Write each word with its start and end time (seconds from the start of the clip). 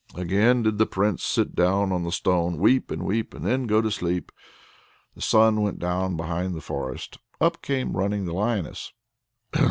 Again 0.15 0.63
did 0.63 0.79
the 0.79 0.87
Prince 0.87 1.23
sit 1.23 1.53
down 1.53 1.91
on 1.91 2.01
the 2.03 2.11
stone, 2.11 2.57
weep 2.57 2.89
and 2.89 3.03
weep, 3.05 3.35
and 3.35 3.45
then 3.45 3.67
go 3.67 3.81
to 3.83 3.91
sleep. 3.91 4.31
The 5.13 5.21
sun 5.21 5.61
went 5.61 5.77
down 5.77 6.17
behind 6.17 6.55
the 6.55 6.59
forest. 6.61 7.19
Up 7.39 7.61
came 7.61 7.95
running 7.95 8.25
the 8.25 8.33
lioness. 8.33 8.93